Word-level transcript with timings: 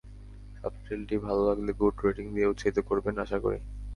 সাবটাইটেলটি 0.57 1.15
ভালো 1.17 1.41
লাগলে 1.49 1.71
good 1.79 1.95
rating 2.05 2.25
দিয়ে 2.35 2.49
উৎসাহিত 2.51 2.77
করবেন 2.89 3.15
আশাকরি। 3.17 3.59